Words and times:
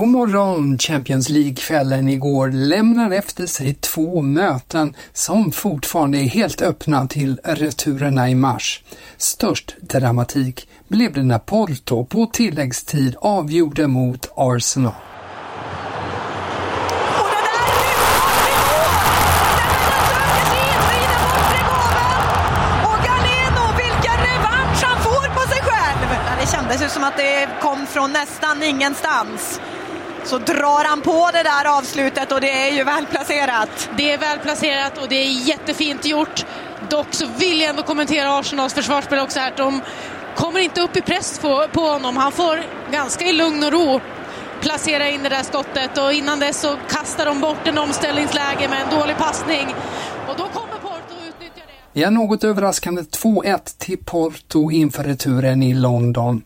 God 0.00 0.08
morgon! 0.08 0.78
Champions 0.78 1.28
League-kvällen 1.28 2.08
igår 2.08 2.50
lämnar 2.50 3.10
efter 3.10 3.46
sig 3.46 3.74
två 3.74 4.22
möten 4.22 4.94
som 5.12 5.52
fortfarande 5.52 6.18
är 6.18 6.28
helt 6.28 6.62
öppna 6.62 7.06
till 7.06 7.40
returerna 7.44 8.30
i 8.30 8.34
mars. 8.34 8.82
Störst 9.16 9.76
dramatik 9.80 10.68
blev 10.88 11.12
det 11.12 11.22
när 11.22 11.38
Porto 11.38 12.04
på 12.04 12.26
tilläggstid 12.26 13.16
avgjorde 13.20 13.86
mot 13.86 14.32
Arsenal. 14.36 14.92
Och 22.84 22.98
Galeno, 23.06 23.66
vilken 23.76 24.18
revansch 24.26 24.82
han 24.82 25.02
får 25.02 25.34
på 25.34 25.48
sig 25.48 25.62
själv! 25.62 26.08
Det 26.40 26.46
kändes 26.46 26.82
ju 26.82 26.88
som 26.88 27.04
att 27.04 27.16
det 27.16 27.48
kom 27.62 27.86
från 27.86 28.12
nästan 28.12 28.62
ingenstans. 28.62 29.60
Så 30.24 30.38
drar 30.38 30.88
han 30.88 31.00
på 31.00 31.30
det 31.32 31.42
där 31.42 31.78
avslutet 31.78 32.32
och 32.32 32.40
det 32.40 32.68
är 32.68 32.72
ju 32.76 32.84
välplacerat. 32.84 33.90
Det 33.96 34.12
är 34.12 34.18
välplacerat 34.18 34.98
och 34.98 35.08
det 35.08 35.16
är 35.16 35.48
jättefint 35.48 36.04
gjort. 36.04 36.46
Dock 36.90 37.06
så 37.10 37.26
vill 37.38 37.60
jag 37.60 37.70
ändå 37.70 37.82
kommentera 37.82 38.38
Arsenals 38.38 38.74
försvarsspel 38.74 39.18
också 39.18 39.40
här. 39.40 39.52
De 39.56 39.80
kommer 40.36 40.60
inte 40.60 40.80
upp 40.80 40.96
i 40.96 41.00
press 41.00 41.38
på, 41.38 41.66
på 41.72 41.80
honom. 41.80 42.16
Han 42.16 42.32
får 42.32 42.62
ganska 42.92 43.24
i 43.24 43.32
lugn 43.32 43.64
och 43.64 43.72
ro 43.72 44.00
placera 44.60 45.08
in 45.08 45.22
det 45.22 45.28
där 45.28 45.42
skottet 45.42 45.98
och 45.98 46.12
innan 46.12 46.40
dess 46.40 46.60
så 46.60 46.76
kastar 46.88 47.26
de 47.26 47.40
bort 47.40 47.66
en 47.66 47.78
omställningsläge 47.78 48.68
med 48.68 48.82
en 48.82 49.00
dålig 49.00 49.16
passning. 49.16 49.66
Och 50.28 50.34
då 50.38 50.44
kommer 50.44 50.78
Porto 50.78 51.14
och 51.14 51.28
utnyttjar 51.28 51.66
det. 51.92 52.00
Ja, 52.00 52.10
något 52.10 52.44
överraskande 52.44 53.02
2-1 53.02 53.78
till 53.78 53.98
Porto 54.04 54.70
inför 54.70 55.04
returen 55.04 55.62
i 55.62 55.74
London. 55.74 56.42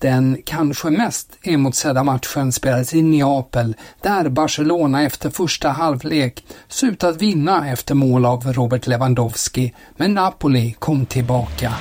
Den 0.00 0.42
kanske 0.44 0.90
mest 0.90 1.28
emotsedda 1.42 2.04
matchen 2.04 2.52
spelades 2.52 2.94
i 2.94 3.02
Neapel 3.02 3.76
där 4.02 4.28
Barcelona 4.28 5.02
efter 5.02 5.30
första 5.30 5.68
halvlek 5.68 6.44
såg 6.68 6.90
ut 6.90 7.04
att 7.04 7.22
vinna 7.22 7.70
efter 7.70 7.94
mål 7.94 8.24
av 8.24 8.52
Robert 8.52 8.86
Lewandowski, 8.86 9.74
men 9.96 10.14
Napoli 10.14 10.76
kom 10.78 11.06
tillbaka. 11.06 11.72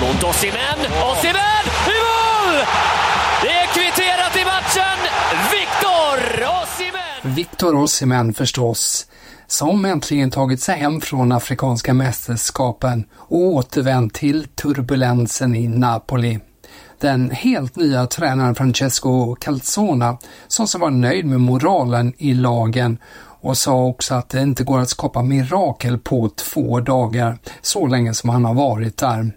Mot 0.00 0.24
Osimhen. 0.24 0.78
Osimhen 1.10 1.66
i 1.86 1.98
mål! 2.06 2.64
Det 3.42 3.52
är 3.52 3.66
kvitterat 3.66 4.36
i 4.36 4.44
matchen. 4.44 4.98
Viktor 5.52 6.46
Osimhen! 6.62 7.34
Victor 7.34 7.74
Osimhen 7.74 8.34
förstås, 8.34 9.06
som 9.46 9.84
äntligen 9.84 10.30
tagit 10.30 10.60
sig 10.60 10.76
hem 10.76 11.00
från 11.00 11.32
Afrikanska 11.32 11.94
mästerskapen 11.94 13.04
och 13.14 13.38
återvänt 13.38 14.14
till 14.14 14.44
turbulensen 14.44 15.54
i 15.54 15.68
Napoli. 15.68 16.40
Den 17.00 17.30
helt 17.30 17.76
nya 17.76 18.06
tränaren 18.06 18.54
Francesco 18.54 19.34
Calzona 19.34 20.18
sa 20.48 20.66
sig 20.66 20.80
vara 20.80 20.90
nöjd 20.90 21.26
med 21.26 21.40
moralen 21.40 22.12
i 22.18 22.34
lagen 22.34 22.98
och 23.40 23.56
sa 23.56 23.84
också 23.84 24.14
att 24.14 24.28
det 24.28 24.40
inte 24.42 24.64
går 24.64 24.80
att 24.80 24.88
skapa 24.88 25.22
mirakel 25.22 25.98
på 25.98 26.28
två 26.28 26.80
dagar, 26.80 27.38
så 27.62 27.86
länge 27.86 28.14
som 28.14 28.30
han 28.30 28.44
har 28.44 28.54
varit 28.54 28.96
där. 28.96 29.32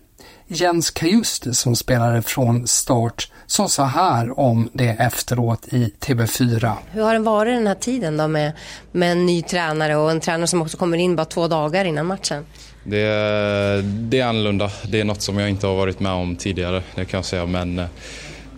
Jens 0.51 0.91
Kajuste 0.91 1.53
som 1.53 1.75
spelade 1.75 2.21
från 2.21 2.67
start 2.67 3.31
sa 3.47 3.67
så 3.67 3.83
här 3.83 4.39
om 4.39 4.69
det 4.73 4.89
efteråt 4.89 5.67
i 5.67 5.93
TV4. 5.99 6.73
Hur 6.91 7.01
har 7.01 7.13
det 7.13 7.19
varit 7.19 7.55
den 7.55 7.67
här 7.67 7.75
tiden 7.75 8.17
då 8.17 8.27
med, 8.27 8.51
med 8.91 9.11
en 9.11 9.25
ny 9.25 9.41
tränare 9.41 9.95
och 9.95 10.11
en 10.11 10.19
tränare 10.19 10.47
som 10.47 10.61
också 10.61 10.77
kommer 10.77 10.97
in 10.97 11.15
bara 11.15 11.25
två 11.25 11.47
dagar 11.47 11.85
innan 11.85 12.05
matchen? 12.05 12.45
Det 12.83 13.01
är, 13.01 13.81
det 13.81 14.19
är 14.19 14.25
annorlunda. 14.25 14.71
Det 14.91 14.99
är 14.99 15.03
något 15.03 15.21
som 15.21 15.39
jag 15.39 15.49
inte 15.49 15.67
har 15.67 15.75
varit 15.75 15.99
med 15.99 16.11
om 16.11 16.35
tidigare, 16.35 16.83
det 16.95 17.05
kan 17.05 17.17
jag 17.17 17.25
säga. 17.25 17.45
Men 17.45 17.81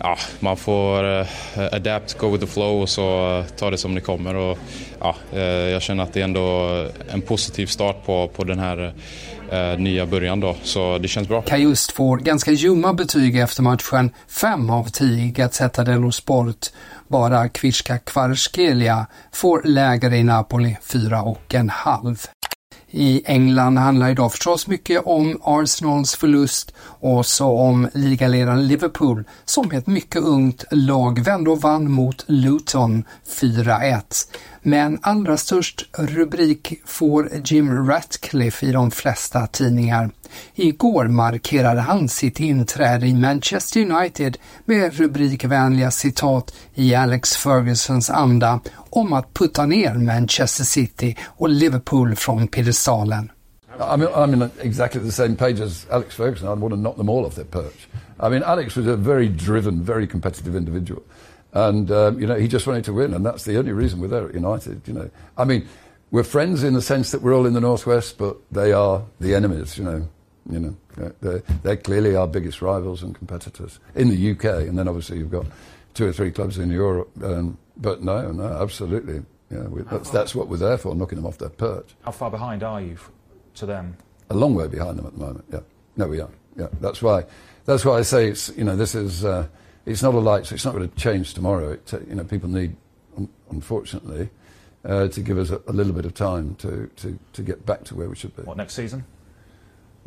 ja, 0.03 0.17
man 0.39 0.57
får 0.57 1.03
uh, 1.03 1.27
adapt, 1.71 2.17
go 2.17 2.29
with 2.29 2.45
the 2.45 2.51
flow 2.51 2.81
och 2.81 2.89
så 2.89 3.37
uh, 3.39 3.45
ta 3.45 3.69
det 3.69 3.77
som 3.77 3.95
det 3.95 4.01
kommer. 4.01 4.35
Och, 4.35 4.57
ja, 4.99 5.15
uh, 5.33 5.41
jag 5.41 5.81
känner 5.81 6.03
att 6.03 6.13
det 6.13 6.19
är 6.19 6.23
ändå 6.23 6.69
en 7.09 7.21
positiv 7.21 7.65
start 7.65 8.05
på, 8.05 8.27
på 8.27 8.43
den 8.43 8.59
här 8.59 8.93
nya 9.77 10.05
början 10.05 10.39
då, 10.39 10.55
så 10.63 10.97
det 10.97 11.07
känns 11.07 11.27
bra. 11.27 11.41
Kajust 11.41 11.91
får 11.91 12.17
ganska 12.17 12.51
ljumma 12.51 12.93
betyg 12.93 13.37
efter 13.37 13.63
matchen, 13.63 14.11
5 14.27 14.69
av 14.69 14.83
10 14.83 15.25
i 15.25 15.29
Gazzetta 15.29 15.83
dello 15.83 16.11
Sport. 16.11 16.67
Bara 17.07 17.49
Kviska 17.49 17.97
Kvarskelia 17.97 19.07
får 19.31 19.61
lägre 19.63 20.17
i 20.17 20.23
Napoli, 20.23 20.77
4 20.81 21.21
och 21.21 21.55
en 21.55 21.69
halv. 21.69 22.27
I 22.93 23.21
England 23.25 23.77
handlar 23.77 24.09
idag 24.09 24.31
förstås 24.31 24.67
mycket 24.67 25.01
om 25.05 25.37
Arsenals 25.43 26.15
förlust 26.15 26.73
och 26.81 27.25
så 27.25 27.57
om 27.57 27.89
ligaledaren 27.93 28.67
Liverpool 28.67 29.23
som 29.45 29.67
med 29.67 29.77
ett 29.77 29.87
mycket 29.87 30.21
ungt 30.21 30.63
lag 30.71 31.19
vände 31.19 31.49
och 31.49 31.61
vann 31.61 31.91
mot 31.91 32.23
Luton 32.27 33.03
4-1. 33.41 34.01
Men 34.61 34.99
allra 35.01 35.37
störst 35.37 35.85
rubrik 35.97 36.81
får 36.85 37.29
Jim 37.45 37.87
Ratcliffe 37.87 38.65
i 38.65 38.71
de 38.71 38.91
flesta 38.91 39.47
tidningar. 39.47 40.09
Igår 40.55 41.07
markerade 41.07 41.81
han 41.81 42.09
sitt 42.09 42.39
inträde 42.39 43.07
i 43.07 43.13
Manchester 43.13 43.79
United 43.79 44.37
med 44.65 44.93
rubrikvänliga 44.93 45.91
citat 45.91 46.53
i 46.73 46.95
Alex 46.95 47.35
Fergusons 47.35 48.09
anda 48.09 48.59
om 48.89 49.13
att 49.13 49.33
putta 49.33 49.65
ner 49.65 49.93
Manchester 49.93 50.63
City 50.63 51.15
och 51.27 51.49
Liverpool 51.49 52.15
från 52.15 52.47
piedestalen. 52.47 53.31
I 53.79 53.97
mean, 53.97 54.09
I'm 54.13 54.33
in 54.33 54.51
exactly 54.61 55.01
the 55.01 55.11
same 55.11 55.35
page 55.35 55.59
as 55.59 55.85
Alex 55.89 56.15
Ferguson. 56.15 56.47
I'd 56.47 56.59
want 56.59 56.73
to 56.73 56.77
knock 56.77 56.97
them 56.97 57.09
all 57.09 57.25
off 57.25 57.35
their 57.35 57.45
perch. 57.45 57.87
I 58.19 58.29
mean, 58.29 58.43
Alex 58.43 58.75
was 58.75 58.87
a 58.87 58.95
very 58.95 59.27
driven, 59.27 59.83
very 59.83 60.07
competitive 60.07 60.55
individual. 60.55 61.01
And, 61.53 61.91
um, 61.91 62.19
you 62.19 62.27
know, 62.27 62.35
he 62.35 62.47
just 62.47 62.67
wanted 62.67 62.85
to 62.85 62.93
win, 62.93 63.13
and 63.13 63.25
that's 63.25 63.43
the 63.43 63.57
only 63.57 63.71
reason 63.71 63.99
we're 63.99 64.07
there 64.07 64.27
at 64.27 64.33
United, 64.33 64.81
you 64.87 64.93
know. 64.93 65.09
I 65.37 65.45
mean, 65.45 65.67
we're 66.11 66.23
friends 66.23 66.63
in 66.63 66.73
the 66.73 66.81
sense 66.81 67.11
that 67.11 67.21
we're 67.21 67.33
all 67.35 67.45
in 67.45 67.53
the 67.53 67.61
Northwest, 67.61 68.17
but 68.17 68.37
they 68.51 68.71
are 68.71 69.03
the 69.19 69.35
enemies, 69.35 69.77
you 69.77 69.83
know. 69.83 70.07
You 70.49 70.59
know, 70.59 71.13
they're, 71.21 71.43
they're 71.63 71.77
clearly 71.77 72.15
our 72.15 72.27
biggest 72.27 72.61
rivals 72.61 73.03
and 73.03 73.15
competitors 73.15 73.79
in 73.95 74.09
the 74.09 74.31
UK, 74.31 74.67
and 74.67 74.77
then 74.77 74.87
obviously 74.87 75.19
you've 75.19 75.31
got 75.31 75.45
two 75.93 76.07
or 76.07 76.13
three 76.13 76.31
clubs 76.31 76.57
in 76.57 76.71
Europe. 76.71 77.11
Um, 77.23 77.57
but 77.77 78.03
no, 78.03 78.31
no, 78.31 78.45
absolutely. 78.61 79.21
Yeah, 79.51 79.63
we, 79.63 79.83
that's, 79.83 80.09
that's 80.09 80.33
what 80.33 80.47
we're 80.47 80.57
there 80.57 80.77
for, 80.77 80.95
knocking 80.95 81.17
them 81.17 81.25
off 81.25 81.37
their 81.37 81.49
perch. 81.49 81.93
How 82.03 82.11
far 82.11 82.31
behind 82.31 82.63
are 82.63 82.81
you 82.81 82.97
to 83.55 83.65
them? 83.65 83.97
a 84.31 84.35
long 84.35 84.55
way 84.55 84.67
behind 84.67 84.97
them 84.97 85.05
at 85.05 85.13
the 85.13 85.19
moment. 85.19 85.45
Yeah, 85.51 85.59
no, 85.97 86.07
we 86.07 86.21
are. 86.21 86.29
Yeah, 86.57 86.67
that's 86.79 87.01
why. 87.01 87.25
That's 87.65 87.85
why 87.85 87.99
I 87.99 88.01
say 88.01 88.29
it's 88.29 88.49
you 88.57 88.63
know 88.63 88.75
this 88.75 88.95
is 88.95 89.23
uh, 89.23 89.47
it's 89.85 90.01
not 90.01 90.13
a 90.13 90.19
light, 90.19 90.45
so 90.45 90.55
it's 90.55 90.65
not 90.65 90.73
going 90.73 90.89
to 90.89 90.95
change 90.95 91.33
tomorrow. 91.33 91.71
It, 91.73 91.93
you 92.07 92.15
know, 92.15 92.23
people 92.23 92.49
need, 92.49 92.75
unfortunately, 93.49 94.29
uh, 94.85 95.07
to 95.09 95.21
give 95.21 95.37
us 95.37 95.51
a, 95.51 95.61
a, 95.67 95.73
little 95.73 95.93
bit 95.93 96.05
of 96.05 96.13
time 96.13 96.55
to, 96.55 96.89
to, 96.97 97.17
to 97.33 97.41
get 97.41 97.65
back 97.65 97.83
to 97.85 97.95
where 97.95 98.09
we 98.09 98.15
should 98.15 98.35
be. 98.35 98.43
What 98.43 98.57
next 98.57 98.73
season? 98.73 99.03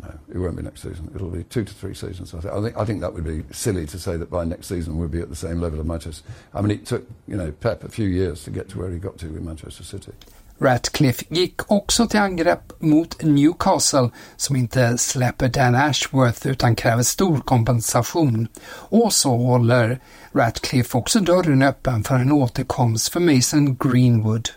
No, 0.02 0.12
it 0.28 0.38
won't 0.38 0.56
be 0.56 0.62
next 0.62 0.82
season. 0.82 1.10
It'll 1.14 1.30
be 1.30 1.44
two 1.44 1.64
to 1.64 1.72
three 1.72 1.94
seasons. 1.94 2.34
I 2.34 2.40
think. 2.40 2.54
I 2.54 2.60
think, 2.62 2.76
I 2.76 2.84
think 2.84 3.00
that 3.00 3.14
would 3.14 3.24
be 3.24 3.44
silly 3.52 3.86
to 3.86 3.98
say 3.98 4.16
that 4.16 4.30
by 4.30 4.44
next 4.44 4.66
season 4.66 4.98
we'll 4.98 5.08
be 5.08 5.20
at 5.20 5.30
the 5.30 5.36
same 5.36 5.60
level 5.60 5.80
of 5.80 5.86
Manchester. 5.86 6.24
I 6.52 6.60
mean, 6.60 6.72
it 6.72 6.86
took 6.86 7.06
you 7.28 7.36
know 7.36 7.52
Pep 7.52 7.84
a 7.84 7.88
few 7.88 8.08
years 8.08 8.44
to 8.44 8.50
get 8.50 8.68
to 8.70 8.78
where 8.78 8.90
he 8.90 8.98
got 8.98 9.18
to 9.18 9.26
with 9.28 9.42
Manchester 9.42 9.84
City. 9.84 10.12
Ratcliffe 10.58 11.24
gick 11.28 11.72
också 11.72 12.06
till 12.06 12.20
angrepp 12.20 12.72
mot 12.78 13.22
Newcastle 13.22 14.10
som 14.36 14.56
inte 14.56 14.98
släpper 14.98 15.48
Dan 15.48 15.74
Ashworth 15.74 16.46
utan 16.46 16.76
kräver 16.76 17.02
stor 17.02 17.40
kompensation. 17.40 18.48
Och 18.66 19.12
så 19.12 19.36
håller 19.36 20.00
Ratcliffe 20.32 20.98
också 20.98 21.20
dörren 21.20 21.62
öppen 21.62 22.04
för 22.04 22.14
en 22.14 22.32
återkomst 22.32 23.08
för 23.08 23.20
Mason 23.20 23.76
Greenwood. 23.76 24.48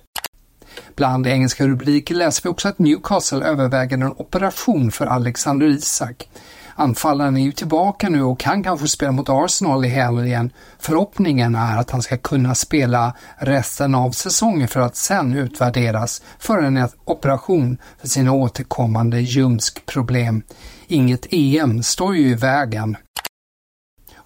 Bland 0.96 1.28
engelska 1.28 1.68
rubriker 1.68 2.16
läser 2.16 2.44
vi 2.44 2.50
också 2.50 2.68
att 2.68 2.80
Newcastle 2.80 3.46
överväger 3.46 3.98
en 3.98 4.04
operation 4.04 4.92
för 4.92 5.06
Alexander 5.06 5.68
Isak. 5.68 6.30
Anfallaren 6.80 7.38
är 7.38 7.42
ju 7.42 7.52
tillbaka 7.52 8.10
nu 8.10 8.24
och 8.24 8.40
kan 8.40 8.64
kanske 8.64 8.88
spela 8.88 9.12
mot 9.12 9.30
Arsenal 9.30 9.86
i 9.86 9.88
helgen. 9.88 10.52
Förhoppningen 10.80 11.56
är 11.56 11.78
att 11.78 11.92
han 11.92 12.02
ska 12.02 12.18
kunna 12.18 12.56
spela 12.56 13.14
resten 13.38 13.96
av 13.96 14.12
säsongen 14.12 14.68
för 14.68 14.80
att 14.80 14.96
sen 14.96 15.34
utvärderas 15.34 16.22
för 16.40 16.58
en 16.58 16.88
operation 17.06 17.78
för 18.02 18.08
sina 18.08 18.32
återkommande 18.32 19.20
ljumskproblem. 19.20 20.44
Inget 20.88 21.28
EM 21.34 21.84
står 21.84 22.16
ju 22.16 22.30
i 22.30 22.36
vägen. 22.36 22.98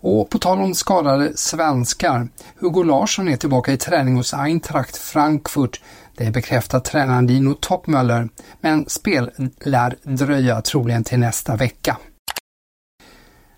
Och 0.01 0.29
på 0.29 0.39
tal 0.39 0.61
om 0.61 0.75
skadade 0.75 1.37
svenskar, 1.37 2.27
Hugo 2.59 2.83
Larsson 2.83 3.27
är 3.27 3.37
tillbaka 3.37 3.73
i 3.73 3.77
träning 3.77 4.15
hos 4.15 4.33
Eintracht 4.33 4.97
Frankfurt. 4.97 5.81
Det 6.17 6.31
bekräftar 6.31 6.79
tränaren 6.79 7.27
Dino 7.27 7.53
Toppmöller, 7.53 8.29
men 8.61 8.85
spel 8.89 9.31
lär 9.65 9.95
dröja 10.03 10.61
troligen 10.61 11.03
till 11.03 11.19
nästa 11.19 11.55
vecka. 11.55 11.97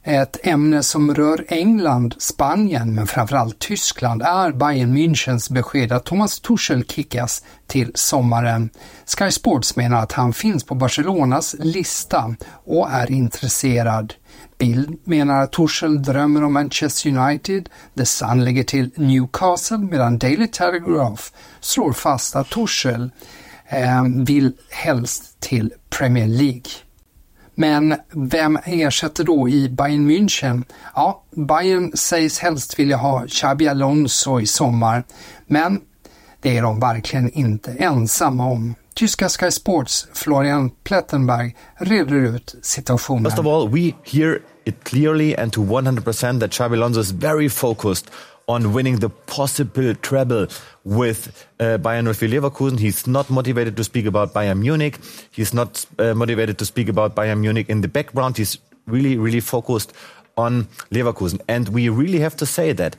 Ett 0.06 0.38
ämne 0.48 0.84
som 0.84 1.16
rör 1.16 1.46
England, 1.48 2.16
Spanien 2.18 2.96
men 2.96 3.08
framförallt 3.08 3.60
Tyskland 3.60 4.22
är 4.22 4.52
Bayern 4.52 4.98
Münchens 4.98 5.54
besked 5.54 5.92
att 5.92 6.06
Thomas 6.06 6.40
Tuchel 6.40 6.86
kickas 6.86 7.44
till 7.68 7.92
sommaren. 7.96 8.70
Sky 9.18 9.32
Sports 9.32 9.76
menar 9.76 10.04
att 10.04 10.12
han 10.12 10.34
finns 10.34 10.64
på 10.64 10.76
Barcelonas 10.76 11.56
lista 11.60 12.36
och 12.66 12.92
är 12.92 13.12
intresserad. 13.12 14.14
Bild 14.58 15.00
menar 15.04 15.42
att 15.42 15.52
Tuchel 15.52 16.04
drömmer 16.04 16.44
om 16.44 16.54
Manchester 16.54 17.18
United, 17.18 17.70
The 17.98 18.06
Sun 18.06 18.46
lägger 18.46 18.64
till 18.64 18.92
Newcastle 18.96 19.78
medan 19.78 20.18
Daily 20.18 20.48
Telegraph 20.48 21.24
slår 21.60 21.94
fast 21.94 22.36
att 22.36 22.50
Tuchel 22.50 23.12
eh, 23.68 24.04
vill 24.26 24.54
helst 24.70 25.40
till 25.40 25.74
Premier 25.90 26.28
League. 26.28 26.83
Men 27.56 27.96
vem 28.12 28.60
ersätter 28.66 29.24
då 29.24 29.50
i 29.50 29.70
Bayern 29.70 30.12
München? 30.12 30.64
Ja, 30.96 31.24
Bayern 31.36 31.92
sägs 31.98 32.40
helst 32.40 32.80
vilja 32.80 32.98
ha 32.98 33.28
Xabi 33.28 33.68
Alonso 33.68 34.40
i 34.40 34.46
sommar, 34.46 35.04
men 35.48 35.82
det 36.42 36.58
är 36.58 36.62
de 36.62 36.80
verkligen 36.80 37.30
inte 37.30 37.72
ensamma 37.72 38.46
om. 38.46 38.76
Tyska 38.96 39.30
Sky 39.30 39.52
Sports 39.52 40.08
Florian 40.14 40.72
Plettenberg 40.84 41.56
reder 41.78 42.16
ut 42.16 42.56
situationen. 42.62 43.24
First 43.24 43.40
of 43.40 43.46
all, 43.46 43.70
we 43.70 43.94
hear 44.04 44.40
it 44.66 44.84
clearly 44.84 45.36
and 45.36 45.54
to 45.54 45.62
100% 45.62 46.40
that 46.40 46.52
Xabi 46.52 46.74
Alonso 46.74 47.02
is 47.02 47.12
very 47.12 47.50
focused 47.50 48.12
on 48.48 48.74
winning 48.74 49.00
the 49.00 49.10
possible 49.10 49.96
treble 49.96 50.48
with 50.84 51.48
uh, 51.60 51.78
Bayern 51.78 52.14
04 52.14 52.28
Leverkusen. 52.30 52.80
He's 52.80 53.08
not 53.08 53.30
motivated 53.30 53.78
to 53.78 53.84
speak 53.84 54.06
about 54.06 54.34
Bayern 54.34 54.60
Munich. 54.60 55.00
He's 55.32 55.54
not 55.54 55.86
uh, 56.00 56.14
motivated 56.14 56.58
to 56.58 56.66
speak 56.66 56.90
about 56.90 57.16
Bayern 57.16 57.40
Munich 57.40 57.70
in 57.70 57.82
the 57.82 57.88
background. 57.88 58.38
He's 58.38 58.58
really, 58.86 59.18
really 59.18 59.40
focused 59.40 59.94
on 60.38 60.68
Leverkusen. 60.92 61.42
And 61.48 61.70
we 61.70 61.90
really 61.90 62.20
have 62.20 62.36
to 62.38 62.46
say 62.46 62.74
that 62.74 62.96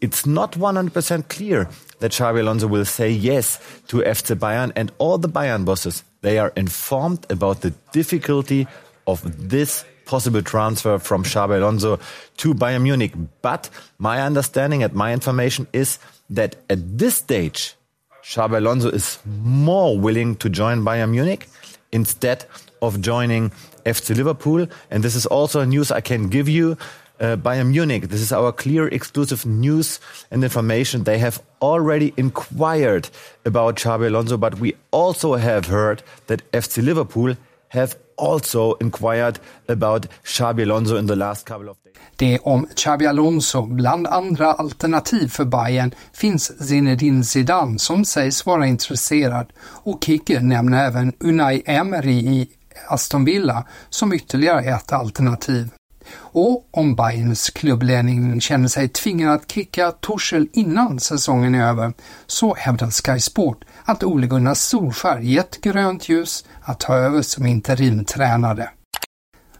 it's 0.00 0.26
not 0.26 0.52
100% 0.52 1.28
clear 1.28 1.68
that 2.00 2.12
Xabi 2.12 2.40
Alonso 2.40 2.66
will 2.66 2.84
say 2.84 3.10
yes 3.10 3.58
to 3.88 3.98
FC 3.98 4.36
Bayern 4.36 4.72
and 4.76 4.92
all 4.98 5.18
the 5.18 5.28
Bayern 5.28 5.64
bosses. 5.64 6.04
They 6.20 6.38
are 6.38 6.52
informed 6.56 7.26
about 7.30 7.62
the 7.62 7.70
difficulty 7.92 8.66
of 9.06 9.48
this 9.48 9.84
possible 10.06 10.42
transfer 10.42 10.98
from 10.98 11.24
Xabi 11.24 11.56
Alonso 11.56 11.98
to 12.38 12.54
Bayern 12.54 12.82
Munich. 12.82 13.12
But 13.42 13.70
my 13.98 14.22
understanding 14.22 14.82
and 14.82 14.94
my 14.94 15.12
information 15.12 15.66
is 15.72 15.98
that 16.30 16.56
at 16.70 16.98
this 16.98 17.16
stage, 17.16 17.74
Xabi 18.22 18.56
Alonso 18.56 18.88
is 18.88 19.18
more 19.26 19.98
willing 19.98 20.36
to 20.36 20.48
join 20.48 20.82
Bayern 20.82 21.10
Munich 21.10 21.46
instead 21.92 22.46
of 22.80 23.00
joining 23.00 23.50
FC 23.84 24.16
Liverpool. 24.16 24.66
And 24.90 25.02
this 25.02 25.14
is 25.14 25.26
also 25.26 25.64
news 25.64 25.90
I 25.90 26.00
can 26.00 26.28
give 26.28 26.48
you. 26.48 26.76
Uh, 27.20 27.36
Bayern 27.36 27.70
Munich, 27.70 28.08
this 28.08 28.20
is 28.20 28.32
our 28.32 28.50
clear 28.50 28.88
exclusive 28.88 29.46
news 29.46 30.00
and 30.32 30.42
information. 30.42 31.04
They 31.04 31.18
have 31.18 31.40
already 31.62 32.12
inquired 32.16 33.08
about 33.44 33.76
Xabi 33.76 34.08
Alonso, 34.08 34.36
but 34.36 34.58
we 34.58 34.74
also 34.90 35.34
have 35.34 35.66
heard 35.66 36.02
that 36.26 36.50
FC 36.50 36.82
Liverpool 36.82 37.36
have 37.68 37.96
also 38.16 38.76
inquired 38.80 39.38
about 39.68 40.06
Xabi 40.24 40.62
Alonso 40.62 40.98
in 40.98 41.06
the 41.06 41.14
last 41.14 41.46
couple 41.46 41.70
of 41.70 41.76
days. 41.84 41.94
Det 42.16 42.38
om 42.38 42.66
Xabi 42.76 43.06
Alonso, 43.06 43.62
bland 43.66 44.06
andra 44.06 44.52
alternativ 44.52 45.28
för 45.28 45.44
Bayern, 45.44 45.94
finns 46.12 46.68
Zinedine 46.68 47.24
Zidane 47.24 47.78
som 47.78 48.04
sägs 48.04 48.46
vara 48.46 48.66
intresserad 48.66 49.52
och 49.60 50.04
Kicker 50.04 50.40
nämner 50.40 50.86
även 50.86 51.12
Unai 51.20 51.62
Emery 51.66 52.18
i 52.18 52.48
Aston 52.88 53.24
Villa 53.24 53.66
som 53.90 54.12
ytterligare 54.12 54.60
ett 54.60 54.92
alternativ. 54.92 55.70
Och 56.16 56.68
om 56.70 56.94
Bayerns 56.94 57.50
klubbledning 57.50 58.40
känner 58.40 58.68
sig 58.68 58.88
tvingad 58.88 59.34
att 59.34 59.52
kicka 59.52 59.90
Torshäll 59.90 60.48
innan 60.52 61.00
säsongen 61.00 61.54
är 61.54 61.68
över 61.68 61.92
så 62.26 62.54
hävdar 62.54 62.90
Sky 62.90 63.20
Sport 63.20 63.64
att 63.84 64.02
Ole 64.02 64.26
Gunnar 64.26 64.54
Solskär 64.54 65.18
gett 65.18 65.60
grönt 65.60 66.08
ljus 66.08 66.44
att 66.62 66.80
ta 66.80 66.94
över 66.94 67.22
som 67.22 67.46
interimtränare. 67.46 68.68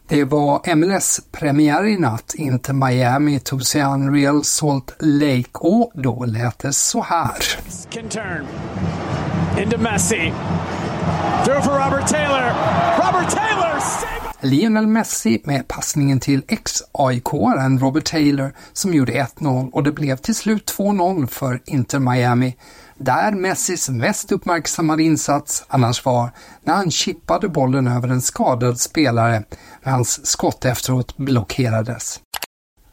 Det 0.07 0.23
var 0.23 0.75
MLS-premiär 0.75 1.85
i 1.85 1.97
natt. 1.97 2.33
Inte 2.35 2.73
Miami 2.73 3.39
tog 3.39 3.65
sig 3.65 3.81
an 3.81 4.15
Real 4.15 4.43
Salt 4.43 4.95
Lake 4.99 5.49
och 5.53 5.91
då 5.93 6.25
lät 6.25 6.59
det 6.59 6.73
så 6.73 7.01
här. 7.01 7.31
Can 7.89 8.09
turn. 8.09 8.45
Into 9.57 9.77
Messi. 9.77 10.33
Through 11.45 11.61
for 11.61 11.73
Robert 11.73 12.07
Taylor. 12.07 12.53
Robert 12.97 13.29
Taylor! 13.29 14.24
Lionel 14.45 14.87
Messi 14.87 15.41
med 15.43 15.67
passningen 15.67 16.19
till 16.19 16.43
ex-AIK-aren 16.47 17.79
Robert 17.79 18.05
Taylor 18.05 18.53
som 18.73 18.93
gjorde 18.93 19.13
1-0 19.13 19.71
och 19.71 19.83
det 19.83 19.91
blev 19.91 20.15
till 20.15 20.35
slut 20.35 20.73
2-0 20.77 21.27
för 21.27 21.61
Inter 21.65 21.99
Miami 21.99 22.55
där 22.97 23.31
Messis 23.31 23.89
mest 23.89 24.31
uppmärksammade 24.31 25.03
insats 25.03 25.65
annars 25.67 26.05
var 26.05 26.31
när 26.63 26.73
han 26.73 26.91
chippade 26.91 27.49
bollen 27.49 27.87
över 27.87 28.07
en 28.07 28.21
skadad 28.21 28.79
spelare 28.79 29.43
när 29.83 29.91
hans 29.91 30.25
skott 30.25 30.65
efteråt 30.65 31.17
blockerades. 31.17 32.19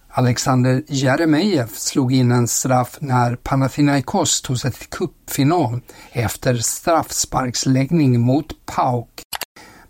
Alexander 0.09 0.83
Jeremejeff 0.89 1.79
slog 1.79 2.13
in 2.13 2.33
en 2.33 2.49
straff 2.49 2.99
när 3.01 3.37
Panathinaikos 3.37 4.43
tog 4.43 4.59
sig 4.59 4.73
till 4.73 4.89
cupfinal 4.89 5.81
efter 6.13 6.57
straffsparksläggning 6.57 8.21
mot 8.21 8.67
PAOK. 8.67 9.09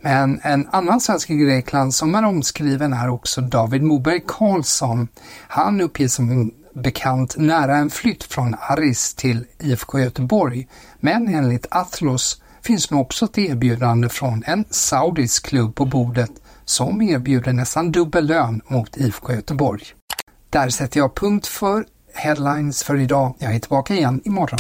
Men 0.05 0.41
en 0.43 0.69
annan 0.73 1.01
svensk 1.01 1.31
i 1.31 1.37
Grekland 1.37 1.95
som 1.95 2.15
är 2.15 2.25
omskriven 2.25 2.93
är 2.93 3.09
också 3.09 3.41
David 3.41 3.83
Moberg 3.83 4.21
Karlsson. 4.27 5.09
Han 5.49 5.81
uppges 5.81 6.15
som 6.15 6.51
bekant 6.75 7.37
nära 7.39 7.77
en 7.77 7.91
flytt 7.91 8.25
från 8.25 8.57
Aris 8.61 9.15
till 9.15 9.45
IFK 9.59 9.99
Göteborg, 9.99 10.69
men 11.01 11.35
enligt 11.35 11.67
Atlos 11.71 12.43
finns 12.63 12.91
nu 12.91 12.97
också 12.97 13.25
ett 13.25 13.39
erbjudande 13.39 14.09
från 14.09 14.43
en 14.47 14.65
saudisk 14.71 15.47
klubb 15.47 15.75
på 15.75 15.85
bordet 15.85 16.31
som 16.65 17.03
erbjuder 17.03 17.53
nästan 17.53 17.93
dubbel 17.93 18.27
lön 18.27 18.61
mot 18.67 18.97
IFK 18.97 19.33
Göteborg. 19.33 19.83
Där 20.51 20.69
sätter 20.69 21.01
jag 21.01 21.15
punkt 21.15 21.47
för 21.47 21.85
headlines 22.15 22.83
för 22.83 22.97
idag. 22.97 23.35
Jag 23.39 23.55
är 23.55 23.59
tillbaka 23.59 23.95
igen 23.95 24.21
imorgon. 24.25 24.59